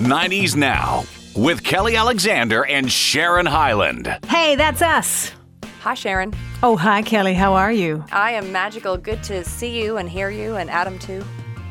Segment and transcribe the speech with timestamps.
[0.00, 1.04] 90s Now
[1.36, 4.06] with Kelly Alexander and Sharon Hyland.
[4.26, 5.30] Hey, that's us.
[5.82, 6.32] Hi, Sharon.
[6.62, 7.34] Oh, hi, Kelly.
[7.34, 8.02] How are you?
[8.10, 8.96] I am magical.
[8.96, 11.22] Good to see you and hear you, and Adam too.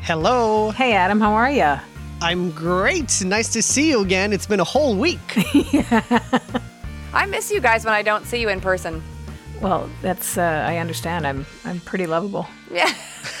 [0.02, 0.70] Hello.
[0.70, 1.20] Hey, Adam.
[1.20, 1.74] How are you?
[2.22, 3.20] I'm great.
[3.24, 4.32] Nice to see you again.
[4.32, 5.18] It's been a whole week.
[7.12, 9.02] I miss you guys when I don't see you in person.
[9.60, 11.26] Well, that's uh, I understand.
[11.26, 12.46] I'm I'm pretty lovable.
[12.70, 12.94] Yeah.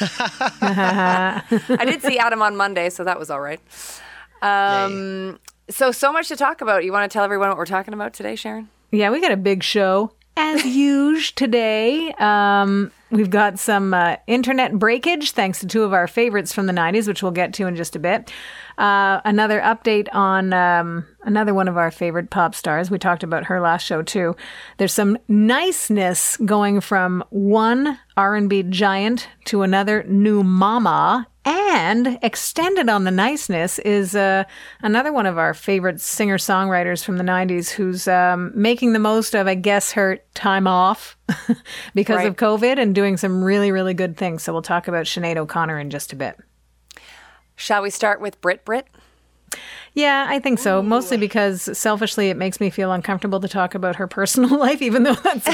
[0.60, 3.60] I did see Adam on Monday, so that was all right.
[4.42, 5.38] Um,
[5.68, 6.84] so so much to talk about.
[6.84, 8.68] You want to tell everyone what we're talking about today, Sharon?
[8.90, 12.12] Yeah, we got a big show as usual today.
[12.18, 16.72] Um, we've got some uh, internet breakage thanks to two of our favorites from the
[16.72, 18.32] 90s, which we'll get to in just a bit.
[18.78, 22.90] Uh, another update on um, another one of our favorite pop stars.
[22.90, 24.34] We talked about her last show too.
[24.78, 33.04] There's some niceness going from one R&B giant to another new mama and extended on
[33.04, 34.44] the niceness is uh,
[34.82, 39.34] another one of our favorite singer songwriters from the 90s who's um, making the most
[39.34, 41.16] of, I guess, her time off
[41.94, 42.26] because Right.
[42.26, 44.42] of COVID and doing some really, really good things.
[44.42, 46.36] So we'll talk about Sinead O'Connor in just a bit.
[47.56, 48.86] Shall we start with Brit Brit?
[49.94, 50.80] Yeah, I think so.
[50.82, 55.02] Mostly because selfishly, it makes me feel uncomfortable to talk about her personal life, even
[55.02, 55.48] though that's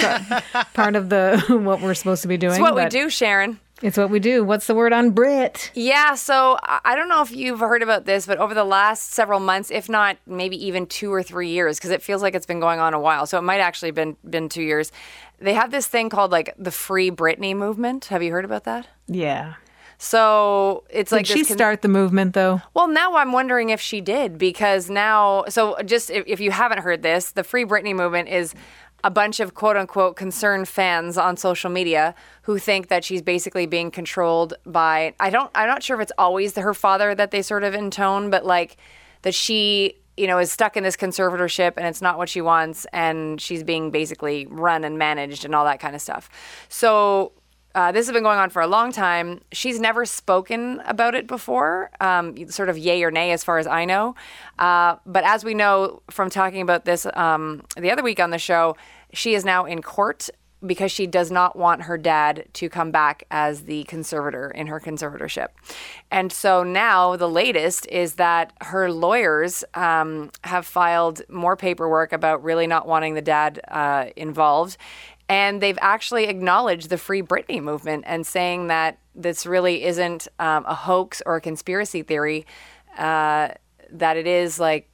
[0.75, 2.53] part of the what we're supposed to be doing.
[2.53, 3.59] It's what we do, Sharon.
[3.82, 4.42] It's what we do.
[4.42, 5.70] What's the word on Brit?
[5.74, 9.38] Yeah, so I don't know if you've heard about this, but over the last several
[9.38, 12.60] months, if not maybe even two or three years, because it feels like it's been
[12.60, 14.92] going on a while, so it might actually been been two years.
[15.38, 18.06] They have this thing called like the Free Britney movement.
[18.06, 18.88] Have you heard about that?
[19.08, 19.54] Yeah.
[19.98, 22.60] So it's Did like she con- start the movement though?
[22.74, 26.78] Well, now I'm wondering if she did because now, so just if, if you haven't
[26.78, 28.54] heard this, the Free Britney movement is
[29.07, 32.12] a bunch of quote unquote concerned fans on social media
[32.43, 36.12] who think that she's basically being controlled by, I don't, I'm not sure if it's
[36.19, 38.77] always her father that they sort of intone, but like
[39.23, 42.84] that she, you know, is stuck in this conservatorship and it's not what she wants
[42.93, 46.29] and she's being basically run and managed and all that kind of stuff.
[46.69, 47.31] So
[47.77, 49.39] uh, this has been going on for a long time.
[49.53, 53.66] She's never spoken about it before, um, sort of yay or nay, as far as
[53.66, 54.15] I know.
[54.59, 58.39] Uh, but as we know from talking about this um, the other week on the
[58.39, 58.78] show,
[59.12, 60.31] she is now in court
[60.65, 64.81] because she does not want her dad to come back as the conservator in her
[64.81, 65.49] conservatorship.
[66.11, 72.43] And so now the latest is that her lawyers um, have filed more paperwork about
[72.43, 74.78] really not wanting the dad uh, involved.
[75.28, 80.65] And they've actually acknowledged the Free Britney movement and saying that this really isn't um,
[80.66, 82.47] a hoax or a conspiracy theory,
[82.97, 83.49] uh,
[83.91, 84.89] that it is like,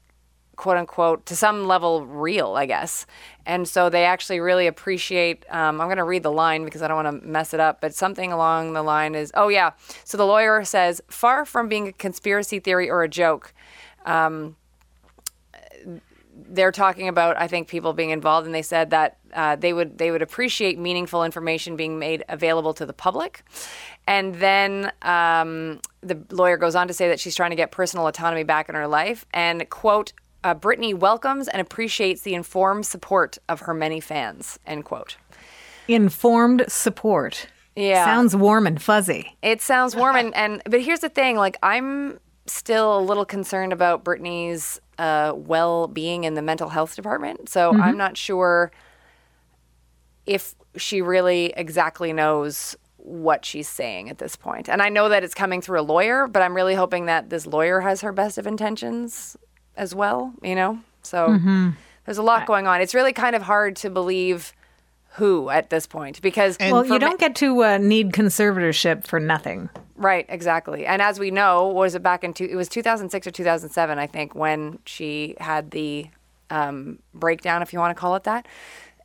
[0.57, 3.07] quote unquote, to some level real, I guess.
[3.47, 5.45] And so they actually really appreciate.
[5.51, 7.81] Um, I'm going to read the line because I don't want to mess it up,
[7.81, 9.73] but something along the line is oh, yeah.
[10.05, 13.55] So the lawyer says, far from being a conspiracy theory or a joke,
[16.49, 19.99] they're talking about I think people being involved, and they said that uh, they would
[19.99, 23.45] they would appreciate meaningful information being made available to the public.
[24.07, 28.07] And then um, the lawyer goes on to say that she's trying to get personal
[28.07, 30.13] autonomy back in her life, and quote.
[30.44, 34.58] Uh, Britney welcomes and appreciates the informed support of her many fans.
[34.66, 35.16] End quote.
[35.88, 37.47] Informed support.
[37.76, 38.04] Yeah.
[38.04, 39.36] Sounds warm and fuzzy.
[39.42, 43.72] It sounds warm, and, and but here's the thing: like I'm still a little concerned
[43.72, 47.48] about Britney's uh, well-being in the mental health department.
[47.48, 48.72] So I'm not sure
[50.26, 54.69] if she really exactly knows what she's saying at this point.
[54.69, 57.47] And I know that it's coming through a lawyer, but I'm really hoping that this
[57.47, 59.36] lawyer has her best of intentions
[59.77, 60.33] as well.
[60.43, 61.38] You know, so
[62.05, 62.81] there's a lot going on.
[62.81, 64.53] It's really kind of hard to believe
[65.16, 69.69] who at this point because Well, you don't get to uh, need conservatorship for nothing.
[69.97, 70.87] Right, exactly.
[70.87, 74.06] And as we know, was it back in two, it was 2006 or 2007, I
[74.06, 76.06] think, when she had the
[76.50, 78.49] um, breakdown, if you want to call it that.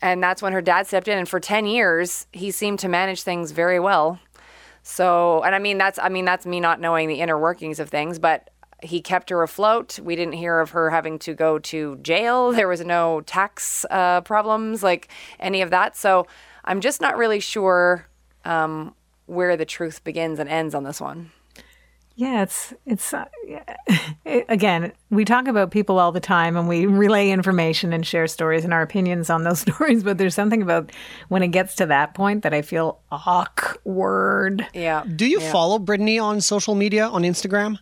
[0.01, 3.23] And that's when her dad stepped in, and for 10 years, he seemed to manage
[3.23, 4.19] things very well.
[4.84, 7.89] So, and I mean that's I mean that's me not knowing the inner workings of
[7.89, 8.49] things, but
[8.83, 9.99] he kept her afloat.
[9.99, 12.52] We didn't hear of her having to go to jail.
[12.52, 15.09] There was no tax uh, problems, like
[15.40, 15.96] any of that.
[15.97, 16.28] So,
[16.66, 18.07] I'm just not really sure
[18.46, 18.93] um,
[19.25, 21.31] where the truth begins and ends on this one.
[22.16, 23.25] Yeah, it's it's uh.
[24.25, 28.28] It- again, we talk about people all the time and we relay information and share
[28.28, 30.91] stories and our opinions on those stories, but there's something about
[31.29, 34.66] when it gets to that point that I feel awkward.
[34.73, 37.78] Yeah, Do you follow Britney on social media on Instagram?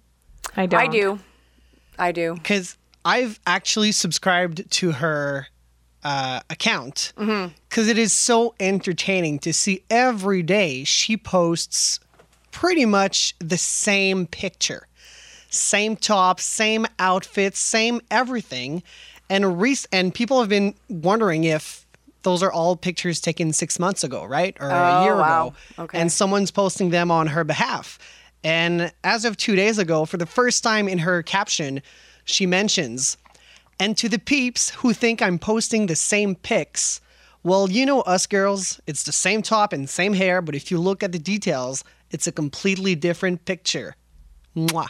[0.55, 0.79] I don't.
[0.79, 1.19] I do.
[1.97, 2.33] I do.
[2.35, 5.47] Because I've actually subscribed to her
[6.03, 11.99] uh, account because is so entertaining to see every day she posts
[12.51, 14.87] pretty much the same picture.
[15.49, 18.83] same top, same outfit, same everything.
[19.29, 21.85] And rec- and people have been wondering if
[22.23, 24.55] those are all pictures taken six months ago, right?
[24.59, 25.47] Or a Oh, year wow.
[25.77, 25.83] ago.
[25.83, 25.99] Okay.
[25.99, 27.97] And someone's posting them on her behalf.
[28.45, 31.81] And as of two days ago, for the first time in her caption,
[32.25, 33.17] she mentions,
[33.79, 37.01] and to the peeps who think I'm posting the same pics,
[37.41, 40.77] well, you know us girls, it's the same top and same hair, but if you
[40.77, 43.95] look at the details, it's a completely different picture.
[44.55, 44.89] Mwah.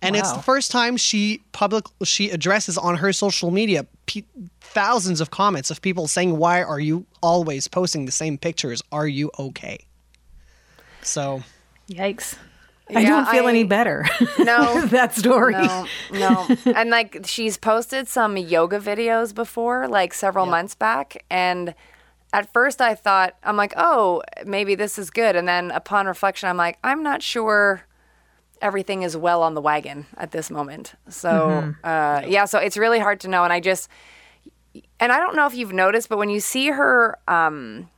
[0.00, 4.22] And it's the first time she public she addresses on her social media pe-
[4.60, 8.80] thousands of comments of people saying, "Why are you always posting the same pictures?
[8.92, 9.80] Are you okay?"
[11.02, 11.42] So
[11.90, 12.36] Yikes.
[12.94, 14.06] I Yeah, don't feel I- any better.
[14.38, 14.80] No.
[14.86, 15.52] that story.
[15.52, 16.46] No, no.
[16.74, 21.24] and like she's posted some yoga videos before, like several months back.
[21.30, 21.74] And
[22.32, 25.36] at first I thought, I'm like, oh, maybe this is good.
[25.36, 27.82] And then upon reflection, I'm like, I'm not sure
[28.62, 30.94] everything is well on the wagon at this moment.
[31.08, 33.44] So, uh, yeah, so it's really hard to know.
[33.44, 33.88] And I just,
[34.98, 37.88] and I don't know if you've noticed, but when you see her, um,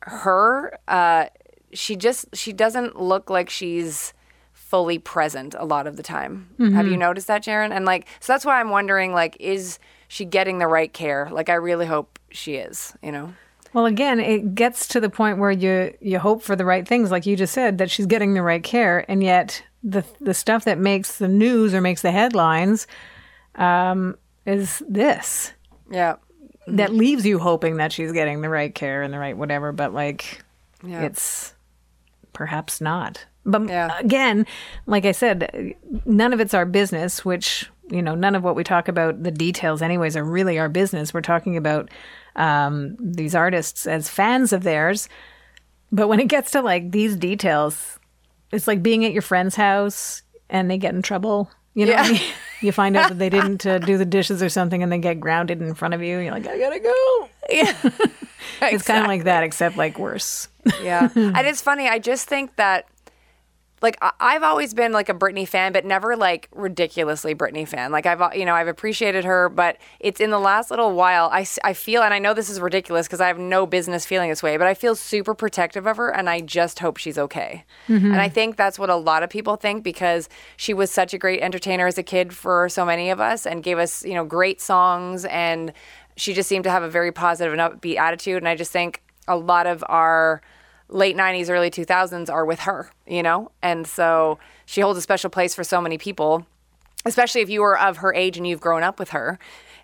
[0.00, 1.26] her, uh,
[1.72, 4.12] she just, she doesn't look like she's,
[4.54, 6.48] fully present a lot of the time.
[6.58, 7.72] Have you noticed that, Sharon?
[7.72, 9.78] And like, so that's why I'm wondering, like, is
[10.08, 11.28] she getting the right care?
[11.30, 12.94] Like, I really hope she is.
[13.02, 13.34] You know?
[13.74, 17.10] Well, again, it gets to the point where you you hope for the right things,
[17.10, 20.64] like you just said, that she's getting the right care, and yet the the stuff
[20.64, 22.86] that makes the news or makes the headlines
[23.56, 24.16] um,
[24.46, 25.52] is this
[25.90, 26.16] Yeah.
[26.66, 29.92] that leaves you hoping that she's getting the right care and the right whatever, but
[29.92, 30.42] like
[30.82, 31.02] Yeah.
[31.02, 31.52] it's
[32.32, 33.26] perhaps not.
[33.44, 33.96] But Yeah.
[33.98, 34.46] again,
[34.86, 35.74] like I said,
[36.06, 39.30] none of it's our business, which, you know, none of what we talk about, the
[39.32, 41.12] details, anyways, are really our business.
[41.12, 41.90] We're talking about
[42.36, 45.08] um, these artists as fans of theirs.
[45.90, 47.98] But when it gets to like these details,
[48.52, 51.50] it's like being at your friend's house and they get in trouble.
[51.74, 52.20] You know, what I mean?
[52.62, 55.20] you find out that they didn't uh, do the dishes or something and they get
[55.20, 56.18] grounded in front of you.
[56.18, 57.28] You're like, I gotta go.
[57.50, 57.74] Yeah.
[58.60, 60.48] It's kind of like that, except like worse.
[60.82, 61.08] yeah.
[61.16, 61.88] And it's funny.
[61.88, 62.86] I just think that,
[63.82, 67.92] like, I- I've always been like a Britney fan, but never like ridiculously Britney fan.
[67.92, 71.46] Like, I've, you know, I've appreciated her, but it's in the last little while, I,
[71.64, 74.42] I feel, and I know this is ridiculous because I have no business feeling this
[74.42, 77.64] way, but I feel super protective of her and I just hope she's okay.
[77.88, 78.12] Mm-hmm.
[78.12, 81.18] And I think that's what a lot of people think because she was such a
[81.18, 84.24] great entertainer as a kid for so many of us and gave us, you know,
[84.24, 85.72] great songs and
[86.16, 88.36] she just seemed to have a very positive and upbeat attitude.
[88.36, 90.42] And I just think a lot of our
[90.92, 93.50] late 90s, early 2000s are with her, you know?
[93.62, 96.46] And so she holds a special place for so many people,
[97.04, 99.38] especially if you were of her age and you've grown up with her.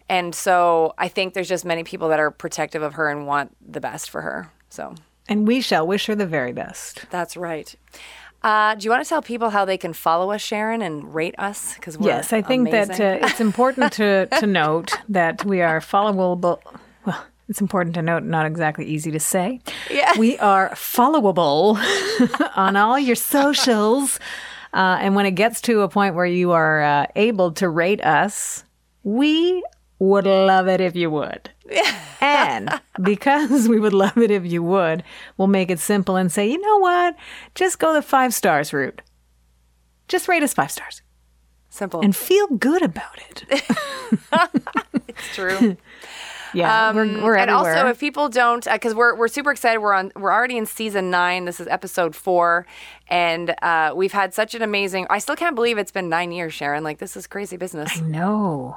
[0.09, 3.57] And so I think there's just many people that are protective of her and want
[3.61, 4.51] the best for her.
[4.71, 4.95] So
[5.29, 7.07] And we shall wish her the very best.
[7.11, 7.75] that's right.
[8.41, 11.35] Uh, do you want to tell people how they can follow us, Sharon, and rate
[11.39, 11.75] us?
[11.75, 16.61] Because Yes, I think that uh, it's important to, to note that we are followable.
[17.49, 19.61] It's important to note, not exactly easy to say.
[19.91, 20.19] Yeah.
[20.19, 21.79] We are followable
[22.57, 24.21] on all your socials.
[24.75, 28.05] Uh, and when it gets to a point where you are uh, able to rate
[28.05, 28.65] us,
[29.03, 29.63] we
[29.99, 31.51] would love it if you would.
[32.21, 35.03] and because we would love it if you would,
[35.37, 37.17] we'll make it simple and say, you know what?
[37.55, 39.01] Just go the five stars route.
[40.07, 41.03] Just rate us five stars
[41.71, 42.01] simple.
[42.01, 43.45] and feel good about it.
[45.09, 45.77] it's true.
[46.55, 47.77] Yeah, we're, we're and everywhere.
[47.77, 51.11] also, if people don't, because we're we're super excited, we're on we're already in season
[51.11, 51.45] nine.
[51.45, 52.67] This is episode four,
[53.09, 55.07] and uh, we've had such an amazing.
[55.11, 56.85] I still can't believe it's been nine years, Sharon.
[56.85, 58.01] Like this is crazy business.
[58.01, 58.77] no,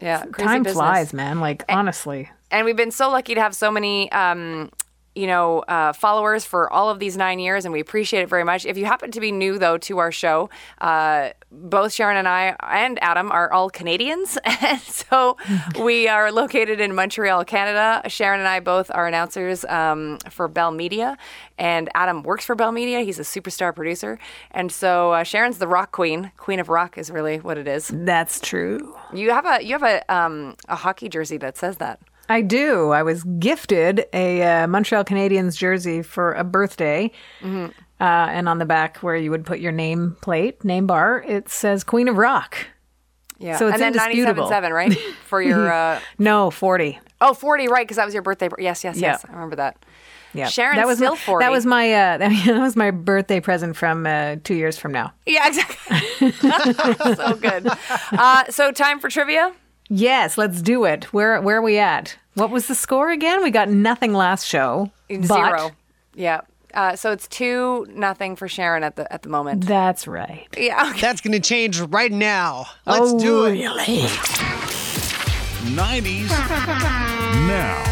[0.00, 0.74] Yeah, crazy time business.
[0.78, 1.40] flies, man.
[1.40, 4.70] Like honestly, and we've been so lucky to have so many um,
[5.18, 8.44] you know uh, followers for all of these nine years and we appreciate it very
[8.44, 8.64] much.
[8.64, 10.48] If you happen to be new though to our show
[10.80, 15.36] uh, both sharon and i and adam are all canadians and so
[15.82, 18.08] we are located in montreal canada.
[18.08, 21.16] Sharon and i both are announcers um, for bell media
[21.58, 23.00] and adam works for bell media.
[23.00, 24.18] He's a superstar producer.
[24.52, 26.30] And so uh, sharon's the rock queen.
[26.36, 27.90] Queen of rock is really what it is.
[27.92, 28.94] That's true.
[29.12, 31.98] you have a you have a um, a hockey jersey that says that
[32.28, 32.90] I do.
[32.90, 37.10] I was gifted a uh, Montreal Canadiens jersey for a birthday.
[37.40, 37.66] Mm-hmm.
[38.00, 41.48] Uh, and on the back, where you would put your name plate, name bar, it
[41.48, 42.56] says Queen of Rock.
[43.38, 43.56] Yeah.
[43.56, 44.48] So it's and then indisputable.
[44.48, 44.94] 97.7, right?
[45.24, 46.98] For your uh, No, 40.
[47.20, 47.84] oh 40, right?
[47.84, 48.48] Because that was your birthday.
[48.58, 49.24] Yes, yes, yes.
[49.24, 49.30] Yeah.
[49.30, 49.84] I remember that.
[50.34, 50.48] Yeah.
[50.48, 51.44] Sharon's that was still my, 40.
[51.44, 55.12] That was my uh, that was my birthday present from uh, two years from now.
[55.26, 56.32] Yeah, exactly.
[56.32, 57.66] so good.
[58.12, 59.54] Uh, so time for trivia.
[59.88, 61.04] Yes, let's do it.
[61.12, 62.16] Where where are we at?
[62.34, 63.42] What was the score again?
[63.42, 64.90] We got nothing last show.
[65.08, 65.70] but- Zero.
[66.14, 66.40] Yeah.
[66.74, 69.66] Uh, so it's two nothing for Sharon at the at the moment.
[69.66, 70.46] That's right.
[70.56, 70.90] Yeah.
[70.90, 71.00] Okay.
[71.00, 72.66] That's gonna change right now.
[72.86, 73.52] Let's oh, do it.
[73.52, 74.06] Really?
[75.74, 76.28] 90s
[77.48, 77.82] Now,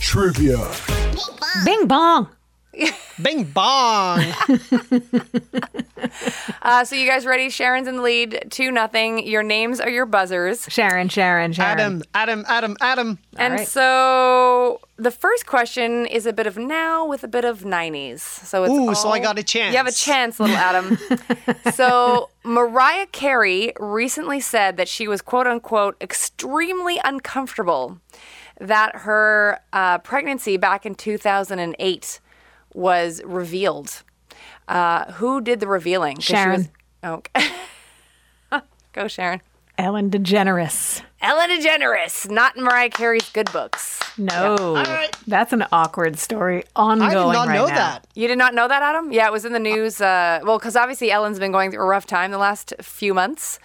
[0.00, 0.56] trivia.
[1.64, 2.28] Bing bong.
[3.22, 4.24] Bing bong.
[6.62, 7.48] Uh, so you guys ready?
[7.48, 8.48] Sharon's in the lead.
[8.50, 9.24] Two nothing.
[9.26, 10.66] Your names are your buzzers.
[10.68, 11.78] Sharon, Sharon, Sharon.
[11.78, 13.18] Adam, Adam, Adam, Adam.
[13.36, 13.68] And right.
[13.68, 18.20] so the first question is a bit of now with a bit of 90s.
[18.20, 19.72] So it's Ooh, so I got a chance.
[19.72, 20.98] You have a chance, little Adam.
[21.72, 28.00] so Mariah Carey recently said that she was quote unquote extremely uncomfortable
[28.60, 32.20] that her uh, pregnancy back in 2008
[32.76, 34.02] was revealed.
[34.68, 36.18] Uh, who did the revealing?
[36.20, 36.68] she was- Sharon.
[37.02, 37.22] oh.
[38.92, 39.40] Go, Sharon.
[39.78, 41.02] Ellen DeGeneres.
[41.20, 44.00] Ellen DeGeneres, not in Mariah Carey's good books.
[44.16, 44.56] No.
[44.74, 45.14] right.
[45.26, 47.74] That's an awkward story ongoing I did not right know now.
[47.74, 48.06] that.
[48.14, 49.12] You did not know that, Adam?
[49.12, 50.00] Yeah, it was in the news.
[50.00, 53.58] Uh, well, because obviously Ellen's been going through a rough time the last few months.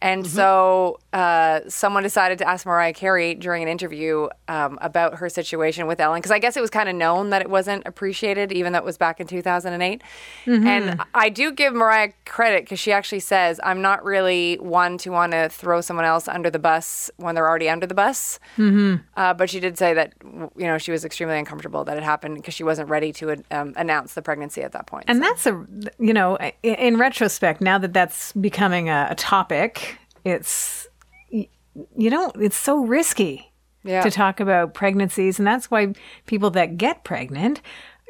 [0.00, 0.34] And Mm-hmm.
[0.36, 5.86] so uh, someone decided to ask Mariah Carey during an interview um, about her situation
[5.88, 8.72] with Ellen, because I guess it was kind of known that it wasn't appreciated, even
[8.72, 10.02] though it was back in 2008.
[10.46, 10.66] Mm-hmm.
[10.66, 15.10] And I do give Mariah credit because she actually says, I'm not really one to
[15.10, 18.38] want to throw someone else under the bus when they're already under the bus.
[18.56, 18.96] Mm-hmm.
[19.16, 22.36] Uh, but she did say that, you know, she was extremely uncomfortable that it happened
[22.36, 25.06] because she wasn't ready to um, announce the pregnancy at that point.
[25.08, 25.66] And So- that's a,
[25.98, 29.87] you know, in retrospect, now that that's becoming a, a topic,
[30.24, 30.86] it's,
[31.30, 33.52] you don't, it's so risky
[33.84, 34.02] Yeah.
[34.02, 35.38] to talk about pregnancies.
[35.38, 35.94] And that's why
[36.26, 37.60] people that get pregnant,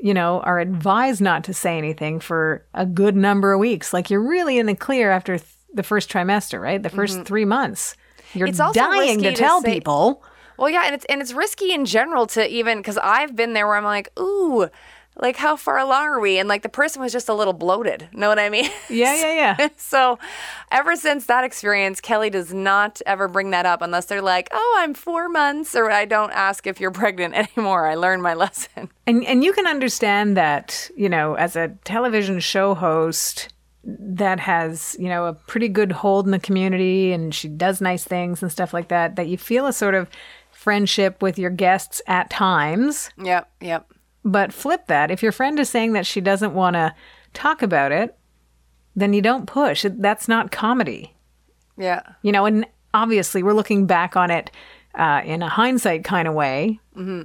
[0.01, 3.93] you know, are advised not to say anything for a good number of weeks.
[3.93, 6.83] Like you're really in the clear after th- the first trimester, right?
[6.83, 7.95] The 1st three months.
[8.35, 8.51] You're Mm-hmm.
[8.53, 10.23] It's also dying to to tell say- people.
[10.59, 13.67] Well, yeah, and it's and it's risky in general to even because I've been there
[13.69, 14.69] where I'm like, ooh,
[15.19, 16.39] like how far along are we?
[16.39, 18.09] And like the person was just a little bloated.
[18.13, 18.71] Know what I mean?
[18.89, 19.69] Yeah, yeah, yeah.
[19.77, 20.19] so,
[20.71, 24.77] ever since that experience, Kelly does not ever bring that up unless they're like, "Oh,
[24.79, 27.87] I'm four months," or I don't ask if you're pregnant anymore.
[27.87, 28.91] I learned my lesson.
[29.07, 33.49] And and you can understand that, you know, as a television show host
[33.85, 38.05] that has, you know, a pretty good hold in the community and she does nice
[38.05, 40.11] things and stuff like that, that you feel a sort of
[40.51, 43.11] friendship with your guests at times.
[43.17, 43.91] Yep, yep.
[44.25, 45.11] But flip that.
[45.11, 46.95] If your friend is saying that she doesn't want to
[47.35, 48.17] talk about it,
[48.97, 49.87] then you don't push.
[49.89, 51.15] That's not comedy.
[51.77, 52.03] Yeah.
[52.23, 54.51] You know, and obviously we're looking back on it
[54.95, 56.81] uh, in a hindsight kind of way.
[56.97, 57.25] Mm-hmm.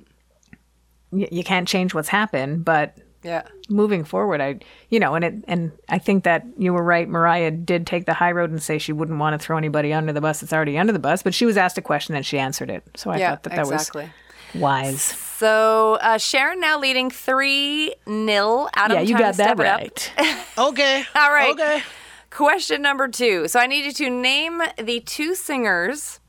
[1.12, 3.43] Y- you can't change what's happened, but Yeah.
[3.69, 4.59] moving forward, I,
[4.89, 7.07] you know, and it, and I think that you were right.
[7.09, 10.13] Mariah did take the high road and say she wouldn't want to throw anybody under
[10.13, 12.38] the bus that's already under the bus, but she was asked a question and she
[12.38, 12.83] answered it.
[12.95, 14.03] So I yeah, thought that that exactly.
[14.03, 14.12] was
[14.55, 15.01] wise.
[15.01, 18.69] So uh, Sharon now leading three nil.
[18.75, 19.79] Adam, yeah, you got that step it up.
[19.79, 20.38] right.
[20.57, 21.03] Okay.
[21.15, 21.51] All right.
[21.51, 21.81] Okay.
[22.29, 23.48] Question number two.
[23.48, 26.19] So I need you to name the two singers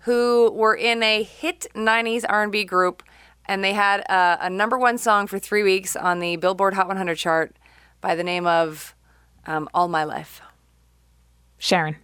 [0.00, 3.02] who were in a hit '90s R&B group,
[3.46, 6.86] and they had a, a number one song for three weeks on the Billboard Hot
[6.88, 7.56] 100 chart
[8.00, 8.94] by the name of
[9.46, 10.40] um, "All My Life."
[11.58, 11.96] Sharon,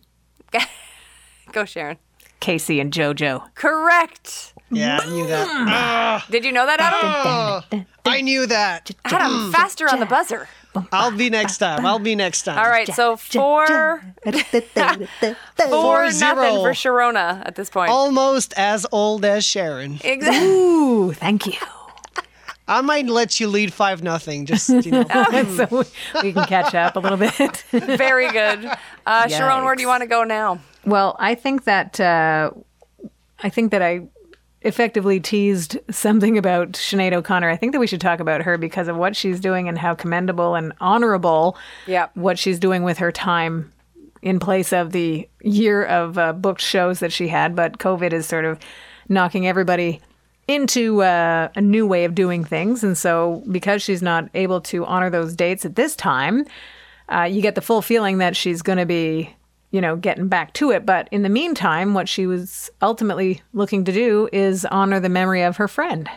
[1.53, 1.99] Go, Sharon.
[2.41, 3.55] K-Ci, and JoJo.
[3.55, 4.55] Correct.
[4.71, 5.49] Yeah, I knew that.
[5.49, 5.67] Mm.
[5.69, 6.27] Ah.
[6.31, 6.99] Did you know that, Adam?
[7.03, 8.91] Oh, I knew that.
[9.05, 9.53] Adam, mm.
[9.53, 10.49] faster on the buzzer.
[10.93, 11.85] I'll be next time.
[11.85, 12.59] I'll be next time.
[12.59, 13.67] All right, so four,
[14.25, 16.35] four zero.
[16.35, 17.91] nothing for Sharona at this point.
[17.91, 19.99] Almost as old as Sharon.
[20.05, 20.49] Exactly.
[20.49, 21.55] Ooh, thank you.
[22.69, 24.47] I might let you lead five nothing.
[24.47, 25.05] Just you know.
[25.13, 25.85] Oh.
[26.15, 27.65] so we can catch up a little bit.
[27.73, 28.71] Very good.
[29.05, 29.91] Uh, Sharon, where do you Yikes.
[29.91, 30.61] want to go now?
[30.91, 32.51] Well, I think that uh,
[33.43, 34.03] I think that I
[34.63, 37.49] effectively teased something about Sinead O'Connor.
[37.49, 39.95] I think that we should talk about her because of what she's doing and how
[39.95, 41.57] commendable and honorable
[41.87, 42.11] Yep.
[42.15, 43.73] what she's doing with her time
[44.21, 47.57] in place of the year of uh, booked shows that she had.
[47.57, 48.59] But COVID is sort of
[49.09, 50.01] knocking everybody
[50.47, 52.83] into uh, a new way of doing things.
[52.83, 56.45] And so, because she's not able to honor those dates at this time,
[57.09, 59.35] uh, you get the full feeling that she's going to be,
[59.71, 60.85] you know, getting back to it.
[60.85, 65.43] But in the meantime, what she was ultimately looking to do is honor the memory
[65.43, 66.09] of her friend.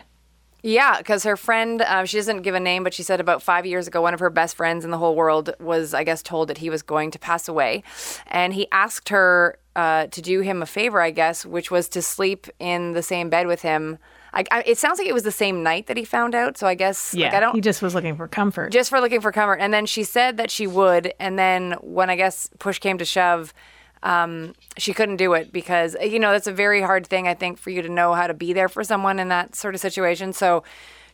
[0.66, 3.66] Yeah, because her friend, uh, she doesn't give a name, but she said about five
[3.66, 6.48] years ago, one of her best friends in the whole world was, I guess, told
[6.48, 7.82] that he was going to pass away.
[8.28, 12.00] And he asked her uh, to do him a favor, I guess, which was to
[12.00, 13.98] sleep in the same bed with him.
[14.34, 16.58] I, I, it sounds like it was the same night that he found out.
[16.58, 17.54] So I guess, like, I don't.
[17.54, 18.72] he just was looking for comfort.
[18.72, 19.60] just for looking for comfort.
[19.60, 21.14] And then she said that she would.
[21.20, 23.54] And then when I guess push came to shove,
[24.02, 27.58] um, she couldn't do it because, you know, that's a very hard thing, I think,
[27.58, 30.32] for you to know how to be there for someone in that sort of situation.
[30.32, 30.62] So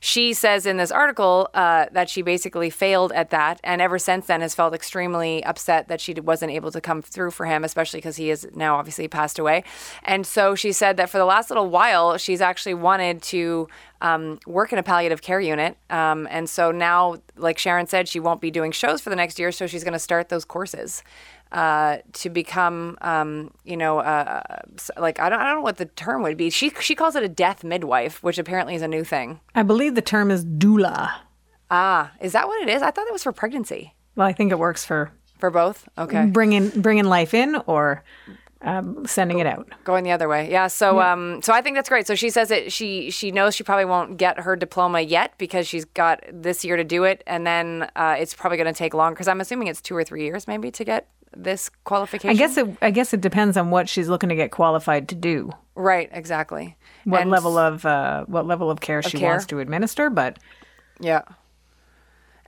[0.00, 4.26] she says in this article uh, that she basically failed at that, and ever since
[4.26, 7.99] then has felt extremely upset that she wasn't able to come through for him, especially
[7.99, 9.62] because he is now obviously passed away.
[10.02, 13.69] And so she said that for the last little while, she's actually wanted to
[14.00, 15.76] um, work in a palliative care unit.
[15.90, 19.38] Um, and so now, like Sharon said, she won't be doing shows for the next
[19.38, 21.02] year, so she's going to start those courses.
[21.52, 24.40] Uh, to become, um, you know, uh,
[24.97, 26.49] like I don't, I don't know what the term would be.
[26.49, 29.40] She she calls it a death midwife, which apparently is a new thing.
[29.57, 31.11] I believe the term is doula.
[31.69, 32.83] Ah, is that what it is?
[32.83, 33.95] I thought it was for pregnancy.
[34.14, 35.88] Well, I think it works for For both?
[35.99, 36.26] Okay.
[36.26, 38.04] bringing bringing life in or
[38.62, 39.69] um, sending it out.
[39.85, 40.50] Going the other way.
[40.50, 40.66] Yeah.
[40.69, 42.07] So um so I think that's great.
[42.07, 45.66] So she says that she she knows she probably won't get her diploma yet because
[45.66, 48.92] she's got this year to do it and then uh, it's probably going to take
[48.95, 52.31] longer cuz I'm assuming it's 2 or 3 years maybe to get this qualification.
[52.31, 55.15] I guess it I guess it depends on what she's looking to get qualified to
[55.15, 55.51] do.
[55.75, 56.77] right, exactly.
[57.05, 59.31] What And- level of uh, what level of care she care?
[59.31, 60.39] wants to administer, but
[60.99, 61.23] Yeah.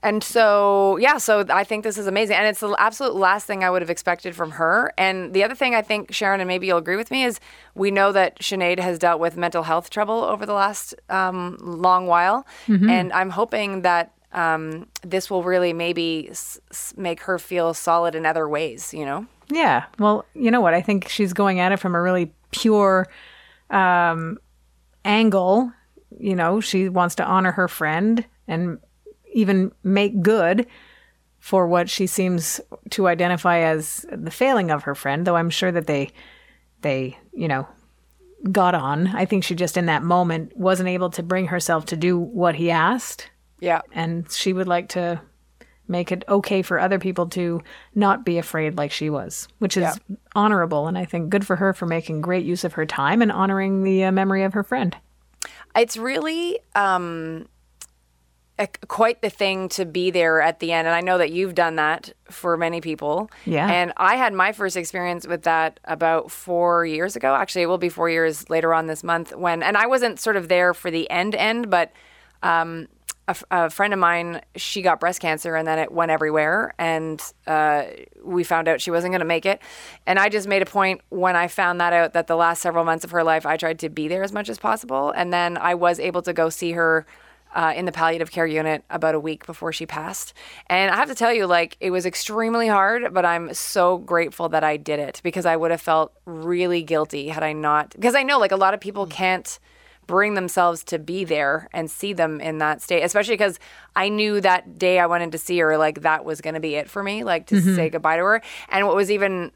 [0.05, 2.35] And so, yeah, so I think this is amazing.
[2.35, 4.91] And it's the absolute last thing I would have expected from her.
[4.97, 7.39] And the other thing I think, Sharon, and maybe you'll agree with me, is
[7.73, 12.05] we know that Sinead has dealt with mental health trouble over the last um, long
[12.07, 12.45] while.
[12.67, 16.59] And I'm hoping that um, this will really maybe s-
[16.97, 19.25] make her feel solid in other ways, you know?
[19.49, 19.85] Yeah.
[19.99, 20.73] Well, you know what?
[20.73, 23.07] I think she's going at it from a really pure
[23.69, 24.37] um,
[25.05, 25.71] angle.
[26.19, 28.79] You know, she wants to honor her friend and
[29.33, 30.67] even make good
[31.39, 32.61] for what she seems
[32.91, 36.11] to identify as the failing of her friend, though I'm sure that they
[36.81, 37.67] they, you know,
[38.51, 39.07] got on.
[39.07, 42.55] I think she just in that moment wasn't able to bring herself to do what
[42.55, 43.29] he asked
[43.63, 43.81] Yeah.
[43.93, 45.21] and she would like to
[45.87, 47.61] make it okay for other people to
[47.95, 50.15] not be afraid like she was, which is Yeah.
[50.35, 53.31] honorable and I think good for her for making great use of her time and
[53.31, 54.95] honoring the uh, memory of her friend.
[55.75, 57.47] it's really um,
[58.59, 60.87] a, quite the thing to be there at the end.
[60.87, 63.29] And I know that you've done that for many people.
[63.45, 63.67] Yeah.
[63.69, 67.33] And I had my first experience with that about four years ago.
[67.33, 70.35] Actually, it will be four years later on this month when, and I wasn't sort
[70.35, 71.91] of there for the end end, but
[72.43, 72.87] um,
[73.27, 76.73] a, f- a friend of mine, she got breast cancer and then it went everywhere.
[76.77, 77.83] And uh,
[78.23, 79.61] we found out she wasn't going to make it.
[80.05, 82.83] And I just made a point when I found that out that the last several
[82.83, 85.11] months of her life, I tried to be there as much as possible.
[85.11, 87.05] And then I was able to go see her.
[87.55, 90.33] Uh, in the palliative care unit about a week before she passed.
[90.71, 94.49] And I have to tell you, like, it was extremely hard, but I'm so grateful
[94.49, 97.91] that I did it because I would have felt really guilty had I not.
[97.91, 99.59] Because I know, like, a lot of people can't
[100.07, 103.59] bring themselves to be there and see them in that state, especially because
[103.95, 106.59] I knew that day I went in to see her, like, that was going to
[106.59, 108.41] be it for me, like, to say goodbye to her.
[108.69, 109.51] And what was even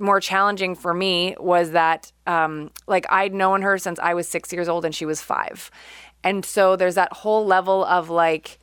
[0.00, 4.52] more challenging for me was that um, like I'd known her since I was six
[4.52, 5.70] years old and she was five.
[6.24, 8.58] And so there's that whole level of like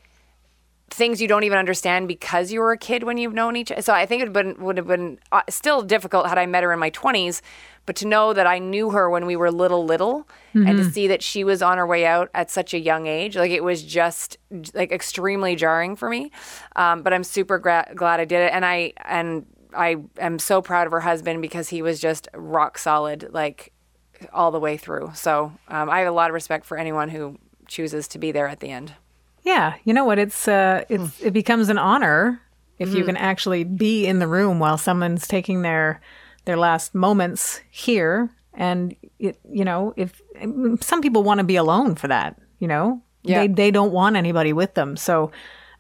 [0.90, 3.94] things you don't even understand because you were a kid when you've known each So
[3.94, 6.72] I think it would, been, would have been uh, still difficult had I met her
[6.72, 7.42] in my 20s,
[7.86, 11.08] but to know that I knew her when we were little, little, and to see
[11.08, 13.84] that she was on her way out at such a young age, like it was
[13.84, 14.38] just
[14.74, 16.32] like extremely jarring for me.
[16.76, 18.54] Um, but I'm super gra- glad I did it.
[18.54, 19.46] And I, and
[19.76, 23.72] I am so proud of her husband because he was just rock solid, like
[24.34, 25.12] all the way through.
[25.14, 28.48] So um, I have a lot of respect for anyone who chooses to be there
[28.48, 28.94] at the end.
[29.48, 30.20] Yeah, you know what?
[30.20, 32.42] It's uh, it's it becomes an honor
[32.80, 36.02] if you can actually be in the room while someone's taking their
[36.44, 40.22] their last moments here, and it, you know, if
[40.82, 43.40] some people want to be alone for that, you know, Yeah.
[43.40, 45.32] they they don't want anybody with them, so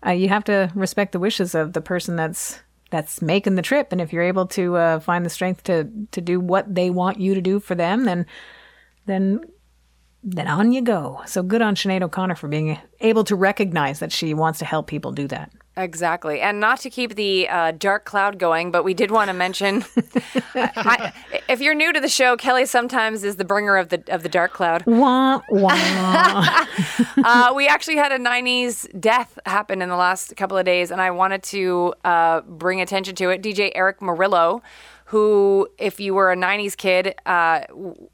[0.06, 3.91] uh, you have to respect the wishes of the person that's that's making the trip,
[3.91, 7.19] and if you're able to uh, find the strength to to do what they want
[7.19, 8.25] you to do for them, then
[9.08, 9.41] then
[10.30, 11.22] then on you go.
[11.26, 14.88] So good on Sinead O'Connor for being able to recognize that she wants to help
[14.88, 15.52] people do that.
[15.78, 16.42] Exactly.
[16.42, 19.86] And not to keep the uh, dark cloud going, but we did want to mention
[20.56, 21.13] I,
[21.48, 24.30] if you're new to the show, Kelly sometimes is the bringer of the of the
[24.30, 24.84] dark cloud.
[24.86, 26.66] Wah, wah.
[27.24, 31.02] Uh, we actually had a 90s death happen in the last couple of days, and
[31.02, 33.42] I wanted to uh, bring attention to it.
[33.42, 34.62] DJ Erick Morillo,
[35.08, 37.62] who, if you were a 90s kid, uh,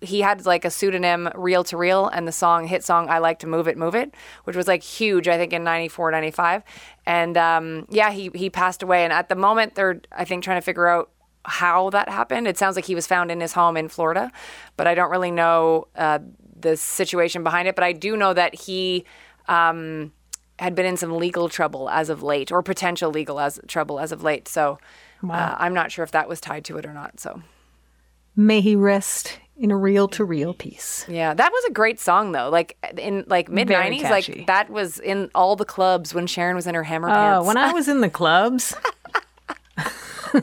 [0.01, 3.39] he had like a pseudonym, Reel 2 Real, and the song, hit song, I Like
[3.39, 6.61] to Move It, Move It, which was like huge, I think, in 94, 95.
[7.07, 9.03] And um, yeah, he, he passed away.
[9.03, 11.09] And at the moment, they're, I think, trying to figure out
[11.45, 12.47] how that happened.
[12.47, 14.31] It sounds like he was found in his home in Florida,
[14.77, 16.19] but I don't really know uh,
[16.59, 17.73] the situation behind it.
[17.73, 19.03] But I do know that he
[19.47, 20.11] um,
[20.59, 24.11] had been in some legal trouble as of late, or potential legal as trouble as
[24.11, 24.47] of late.
[24.47, 24.77] So
[25.27, 27.19] uh, I'm not sure if that was tied to it or not.
[27.19, 27.41] So
[28.35, 31.05] May he rest in a reel to reel piece.
[31.07, 32.49] Yeah, that was a great song though.
[32.49, 36.65] Like in like mid nineties, like that was in all the clubs when Sharon was
[36.67, 37.47] in her hammer Oh, pants.
[37.47, 38.75] when I was in the clubs,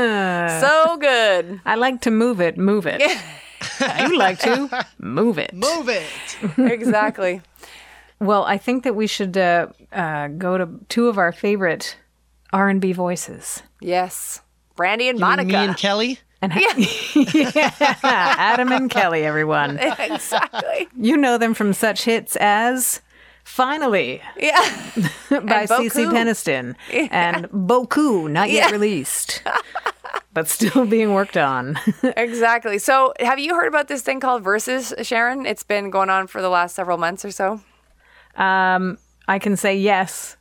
[0.00, 1.60] so good.
[1.64, 3.00] I like to move it, move it.
[3.00, 5.52] you like to move it.
[5.54, 6.04] Move it.
[6.58, 7.40] exactly.
[8.20, 11.96] Well, I think that we should uh, uh, go to two of our favorite
[12.52, 13.62] R and B voices.
[13.80, 14.40] Yes,
[14.76, 15.48] Brandy and You mean Monica.
[15.52, 16.18] Me and Kelly.
[16.42, 16.52] And
[17.34, 17.70] yeah,
[18.02, 19.78] Adam and Kelly, everyone.
[19.98, 20.88] exactly.
[20.98, 23.00] You know them from such hits as
[23.44, 24.58] "Finally" Yeah.
[25.30, 26.12] by And Cece Boku.
[26.12, 26.74] Peniston
[27.10, 28.72] and "Boku," not yet Yeah.
[28.72, 29.42] released,
[30.34, 31.78] but still being worked on.
[32.16, 32.78] Exactly.
[32.78, 35.46] So, have you heard about this thing called Verzuz, Sharon?
[35.46, 37.60] It's been going on for the last several months or so.
[38.36, 40.36] Um, I can say yes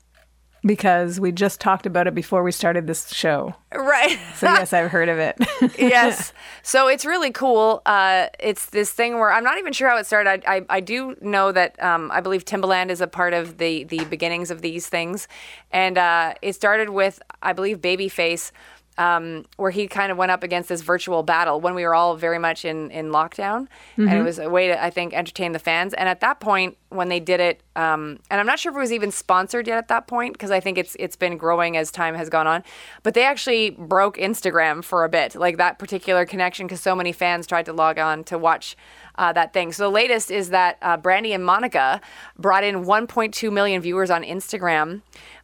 [0.65, 3.53] because we just talked about it before we started this show.
[3.73, 4.17] Right.
[4.37, 5.35] So yes, I've heard of it.
[5.77, 6.31] yes.
[6.61, 7.81] So it's really cool.
[7.85, 10.43] Uh, it's this thing where I'm not even sure how it started.
[10.47, 13.83] I, I, I do know that um, I believe Timbaland is a part of the
[13.85, 15.27] the beginnings of these things,
[15.71, 18.51] and uh, it started with I believe Babyface.
[18.97, 22.15] Um, where he kind of went up against this virtual battle when we were all
[22.15, 23.67] very much in, in lockdown.
[24.09, 25.95] And it was a way to, I think, entertain the fans.
[25.95, 28.79] And at that point, when they did it, um, and I'm not sure if it
[28.79, 31.89] was even sponsored yet at that point, because I think it's it's been growing as
[31.89, 32.63] time has gone on.
[33.01, 37.11] But they actually broke Instagram for a bit, like that particular connection, because so many
[37.11, 38.77] fans tried to log on to watch
[39.17, 39.71] uh, that thing.
[39.71, 42.01] So the latest is that uh, Brandy and Monica
[42.37, 45.01] brought in 1.2 million viewers on Instagram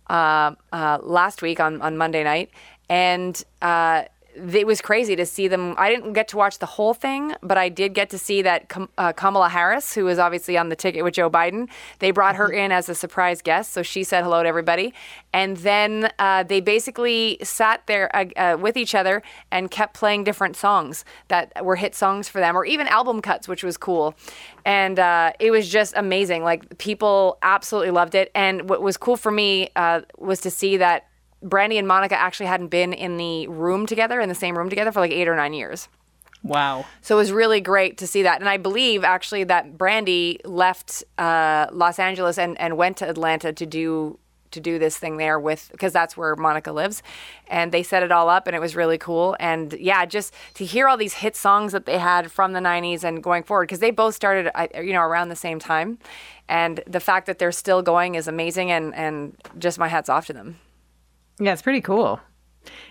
[0.09, 2.51] uh, uh, last week on, on Monday night.
[2.89, 4.03] And uh,
[4.35, 5.75] it was crazy to see them.
[5.77, 8.69] I didn't get to watch the whole thing, but I did get to see that
[8.69, 11.67] Kam- uh, Kamala Harris, who was obviously on the ticket with Joe Biden,
[11.99, 13.73] they brought her in as a surprise guest.
[13.73, 14.93] So she said hello to everybody.
[15.33, 19.21] And then uh, they basically sat there uh, uh, with each other
[19.51, 23.47] and kept playing different songs that were hit songs for them, or even album cuts,
[23.47, 24.15] which was cool.
[24.63, 26.43] And uh, it was just amazing.
[26.43, 28.31] Like people absolutely loved it.
[28.33, 31.08] And what was cool for me uh, was to see that
[31.41, 34.91] Brandy and Monica actually hadn't been in the room together, in the same room together
[34.91, 35.87] for like eight or nine years.
[36.43, 36.85] wow.
[37.01, 38.39] So it was really great to see that.
[38.39, 43.53] And I believe actually that Brandy left uh, Los Angeles and, and went to Atlanta
[43.53, 44.19] to do
[44.51, 47.03] to do this thing there with because that's where Monica lives.
[47.47, 49.35] And they set it all up and it was really cool.
[49.39, 53.03] And yeah, just to hear all these hit songs that they had from the 90s
[53.03, 55.99] and going forward because they both started you know around the same time.
[56.47, 60.25] And the fact that they're still going is amazing and and just my hats off
[60.27, 60.57] to them.
[61.39, 62.19] Yeah, it's pretty cool.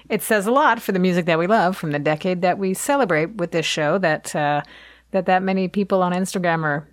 [0.09, 2.75] It says a lot for the music that we love from the decade that we
[2.75, 4.63] celebrate with this show that uh,
[5.11, 6.89] that that many people on Instagram are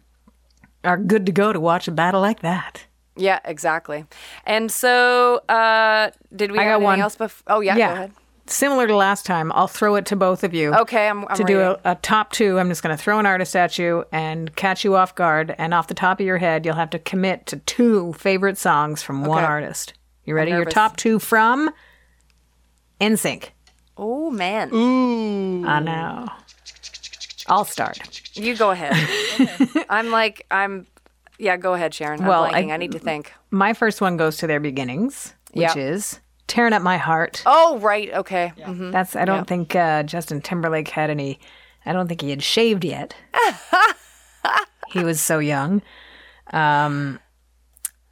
[0.84, 2.86] are good to go to watch a battle like that.
[3.18, 4.06] Yeah, exactly.
[4.46, 7.00] And so, uh, did we I got one.
[7.00, 7.16] else?
[7.16, 8.12] Bef- oh, yeah, go ahead.
[8.48, 10.72] Similar to last time, I'll throw it to both of you.
[10.76, 13.26] Okay, I'm, I'm to do a, a top two, I'm just going to throw an
[13.26, 15.56] artist at you and catch you off guard.
[15.58, 19.02] And off the top of your head, you'll have to commit to two favorite songs
[19.02, 19.94] from one artist.
[20.26, 20.52] You ready?
[20.52, 21.72] Your top two from
[23.00, 23.50] NSYNC.
[23.98, 25.66] Oh man, Ooh.
[25.66, 26.28] I know.
[27.48, 28.22] I'll start.
[28.36, 28.94] you go ahead.
[29.90, 30.88] I'm like I'm.
[31.38, 32.22] Yeah, go ahead, Sharon.
[32.22, 32.72] I'm Well, I- blanking.
[32.72, 33.34] I, need to think.
[33.52, 35.78] My first one goes to their beginnings, which Yeah.
[35.78, 38.52] is "Tearing Up My Heart." Oh right, okay.
[38.58, 38.92] mhm.
[38.92, 41.40] That's I don't think uh, Justin Timberlake had any.
[41.86, 43.14] I don't think he had shaved yet.
[44.90, 45.82] he was so young.
[46.52, 47.20] Um,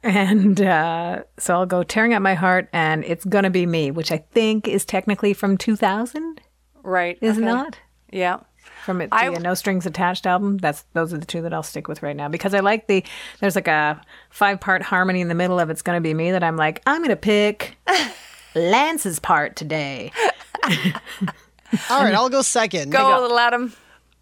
[0.04, 4.12] and uh, so I'll go "Tearing Up My Heart" and "It's Gonna Be Me," which
[4.12, 6.40] I think is technically from 2000,
[6.82, 7.44] Right, is okay.
[7.46, 7.78] not?
[8.12, 8.40] Yeah.
[8.84, 10.58] From it, the I- uh, No Strings Attached album.
[10.58, 13.02] That's those are the two that I'll stick with right now because I like the.
[13.40, 16.44] There's like a five part harmony in the middle of "It's Gonna Be Me" that
[16.44, 17.76] I'm like I'm gonna pick
[18.54, 20.12] Lance's part today.
[21.90, 22.90] All right, I'll go second.
[22.92, 23.72] Go, little Adam.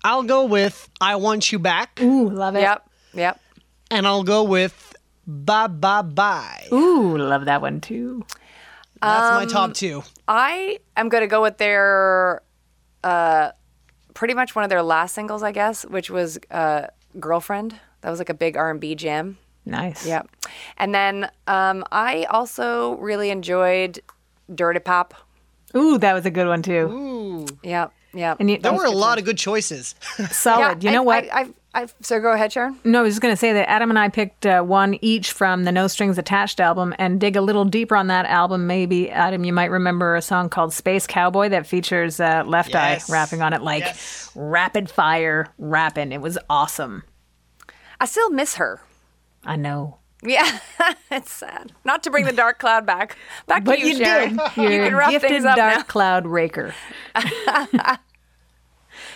[0.05, 2.61] I'll go with I Want You Back, Ooh, love it.
[2.61, 3.40] Yep, yep.
[3.90, 4.91] and I'll go with
[5.27, 6.67] Bye Bye Bye.
[6.73, 8.25] Ooh, love that one too.
[9.01, 10.03] That's my Um, top two.
[10.29, 12.43] I am going to go with their,
[13.03, 13.51] uh,
[14.15, 16.87] pretty much one of their last singles, I guess, which was uh,
[17.19, 19.39] "Girlfriend." That was like a big R and B jam.
[19.65, 20.07] Nice.
[20.07, 20.23] Yeah,
[20.77, 24.01] and then um, I also really enjoyed
[24.55, 25.15] "Dirty Pop."
[25.77, 27.47] Ooh, that was a good one too.
[27.63, 28.37] Yeah, yeah.
[28.39, 29.95] And you, There were a lot of good choices.
[30.31, 30.83] solid.
[30.83, 31.29] Yeah, you know I, what?
[31.33, 32.79] I, I, I, so go ahead, Sharon.
[32.85, 35.33] no, I was just going to say that Adam and I picked uh, one each
[35.33, 38.67] from the No Strings Attached album and dig a little deeper on that album.
[38.67, 43.09] Maybe, Adam, you might remember a song called Space Cowboy that features uh, Left Yes.
[43.09, 44.31] Eye rapping on it like Yes.
[44.35, 46.13] rapid fire rapping.
[46.13, 47.05] It was awesome.
[48.01, 48.81] I still miss her.
[49.45, 49.99] I know.
[50.25, 50.59] Yeah,
[51.11, 51.73] it's sad.
[51.85, 53.17] Not to bring the dark cloud back.
[53.49, 54.37] Back But to you, you Sharon.
[54.37, 54.51] did.
[54.57, 55.83] You're you can a wrap gifted things up dark now.
[55.85, 56.75] cloud raker.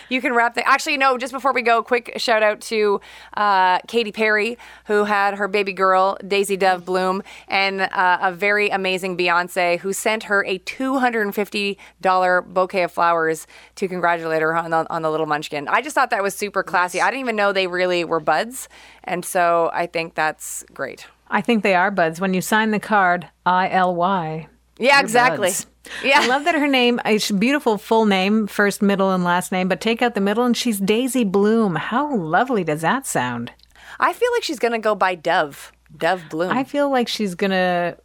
[0.09, 0.67] you can wrap the.
[0.67, 1.17] Actually, no.
[1.17, 3.01] Just before we go, quick shout out to
[3.35, 8.69] uh, Katy Perry, who had her baby girl Daisy Dove Bloom, and uh, a very
[8.69, 13.87] amazing Beyonce, who sent her a two hundred and fifty dollar bouquet of flowers to
[13.87, 15.67] congratulate her on the, on the little Munchkin.
[15.67, 17.01] I just thought that was super classy.
[17.01, 18.69] I didn't even know they really were buds,
[19.03, 21.07] and so I think that's great.
[21.29, 22.21] I think they are buds.
[22.21, 24.47] When you sign the card, I L Y.
[24.79, 25.49] Yeah, exactly.
[25.49, 25.67] buds.
[26.03, 26.21] Yeah.
[26.21, 29.67] I love that her name, it's a beautiful full name, first, middle, and last name,
[29.67, 31.75] but take out the middle and she's Daisy Bloom.
[31.75, 33.51] How lovely does that sound?
[33.99, 35.71] I feel like she's gonna go by Dove.
[35.95, 36.51] Dove Bloom.
[36.51, 37.97] I feel like she's going to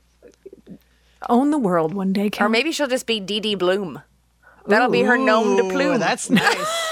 [1.29, 2.31] own the world one day.
[2.40, 4.01] or maybe she'll just be Dee Dee Bloom.
[4.66, 5.99] That'll be her nom de Ooh, plume.
[5.99, 6.88] that's nice.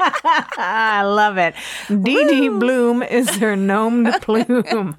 [0.00, 1.54] I love it.
[1.88, 4.96] Dee Dee Bloom is her nom de plume.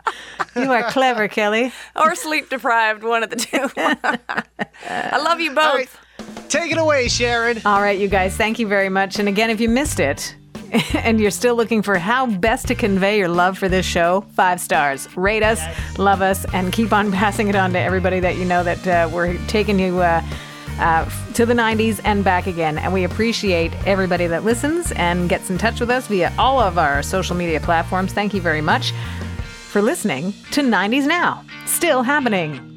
[0.55, 1.71] You are clever, Kelly.
[1.95, 3.69] or sleep deprived, one of the two.
[4.89, 5.65] I love you both.
[5.65, 5.89] All right.
[6.49, 7.61] Take it away, Sharon.
[7.65, 9.17] All right, you guys, thank you very much.
[9.19, 10.35] And again, if you missed it
[10.93, 14.59] and you're still looking for how best to convey your love for this show, five
[14.59, 15.07] stars.
[15.17, 15.61] Rate us,
[15.97, 19.09] love us, and keep on passing it on to everybody that you know that uh,
[19.11, 19.99] we're taking you.
[19.99, 20.21] Uh,
[20.79, 22.77] uh, to the 90s and back again.
[22.77, 26.77] And we appreciate everybody that listens and gets in touch with us via all of
[26.77, 28.13] our social media platforms.
[28.13, 28.91] Thank you very much
[29.69, 31.43] for listening to 90s Now.
[31.65, 32.70] Still happening.